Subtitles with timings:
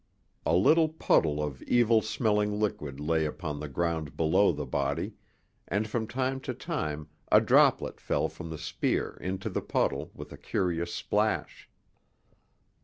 [0.47, 5.13] A little puddle of evil smelling liquid lay upon the ground below the body,
[5.67, 10.31] and from time to time a droplet fell from the spear into the puddle with
[10.31, 11.69] a curious splash.